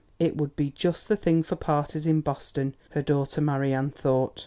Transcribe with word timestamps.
"It 0.17 0.35
would 0.35 0.55
be 0.55 0.71
just 0.71 1.09
the 1.09 1.15
thing 1.15 1.43
for 1.43 1.55
parties 1.55 2.07
in 2.07 2.21
Boston," 2.21 2.73
her 2.93 3.03
daughter 3.03 3.39
Marian 3.39 3.91
thought. 3.91 4.39